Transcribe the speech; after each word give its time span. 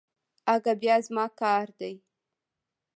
اگه 0.53 0.73
بيا 0.81 0.97
زما 1.05 1.25
کار 1.39 1.67
دی. 1.79 1.93